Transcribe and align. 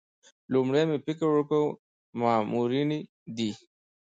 لومړی 0.53 0.83
مې 0.89 0.97
فکر 1.05 1.27
وکړ 1.37 1.63
مامورینې 2.19 2.99
دي. 3.35 3.51